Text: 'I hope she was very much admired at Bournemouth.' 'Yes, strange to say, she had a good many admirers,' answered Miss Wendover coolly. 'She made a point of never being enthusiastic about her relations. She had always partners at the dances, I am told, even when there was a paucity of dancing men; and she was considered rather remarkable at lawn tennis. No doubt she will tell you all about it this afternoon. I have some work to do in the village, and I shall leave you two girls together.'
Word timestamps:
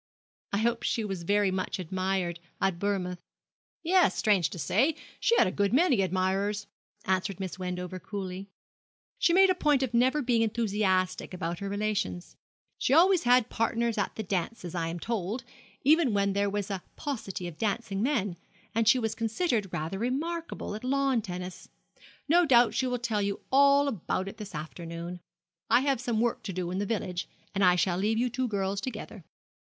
'I 0.53 0.57
hope 0.57 0.81
she 0.81 1.05
was 1.05 1.21
very 1.21 1.51
much 1.51 1.77
admired 1.77 2.39
at 2.59 2.79
Bournemouth.' 2.79 3.21
'Yes, 3.83 4.17
strange 4.17 4.49
to 4.49 4.57
say, 4.57 4.95
she 5.19 5.37
had 5.37 5.45
a 5.45 5.51
good 5.51 5.71
many 5.75 6.01
admirers,' 6.01 6.65
answered 7.05 7.39
Miss 7.39 7.59
Wendover 7.59 7.99
coolly. 7.99 8.49
'She 9.19 9.31
made 9.31 9.51
a 9.51 9.53
point 9.53 9.83
of 9.83 9.93
never 9.93 10.23
being 10.23 10.41
enthusiastic 10.41 11.35
about 11.35 11.59
her 11.59 11.69
relations. 11.69 12.35
She 12.79 12.93
had 12.93 12.97
always 12.97 13.21
partners 13.49 13.95
at 13.99 14.15
the 14.15 14.23
dances, 14.23 14.73
I 14.73 14.87
am 14.87 14.99
told, 14.99 15.43
even 15.83 16.15
when 16.15 16.33
there 16.33 16.49
was 16.49 16.71
a 16.71 16.81
paucity 16.95 17.47
of 17.47 17.59
dancing 17.59 18.01
men; 18.01 18.37
and 18.73 18.87
she 18.87 18.97
was 18.97 19.13
considered 19.13 19.71
rather 19.71 19.99
remarkable 19.99 20.73
at 20.73 20.83
lawn 20.83 21.21
tennis. 21.21 21.69
No 22.27 22.47
doubt 22.47 22.73
she 22.73 22.87
will 22.87 22.97
tell 22.97 23.21
you 23.21 23.41
all 23.51 23.87
about 23.87 24.27
it 24.27 24.37
this 24.37 24.55
afternoon. 24.55 25.19
I 25.69 25.81
have 25.81 26.01
some 26.01 26.19
work 26.21 26.41
to 26.45 26.53
do 26.53 26.71
in 26.71 26.79
the 26.79 26.87
village, 26.87 27.29
and 27.53 27.63
I 27.63 27.75
shall 27.75 27.97
leave 27.99 28.17
you 28.17 28.31
two 28.31 28.47
girls 28.47 28.81
together.' 28.81 29.23